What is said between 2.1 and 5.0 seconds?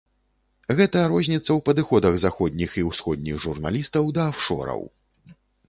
заходніх і ўсходніх журналістаў да афшораў.